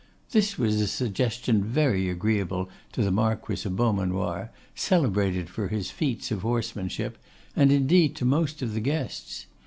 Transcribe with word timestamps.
This 0.31 0.57
was 0.57 0.81
a 0.81 0.87
suggestion 0.87 1.63
very 1.63 2.09
agreeable 2.09 2.71
to 2.93 3.03
the 3.03 3.11
Marquess 3.11 3.67
of 3.67 3.75
Beaumanoir, 3.75 4.49
celebrated 4.73 5.47
for 5.47 5.67
his 5.67 5.91
feats 5.91 6.31
of 6.31 6.41
horsemanship, 6.41 7.19
and, 7.55 7.71
indeed, 7.71 8.15
to 8.15 8.25
most 8.25 8.63
of 8.63 8.73
the 8.73 8.79
guests. 8.81 9.45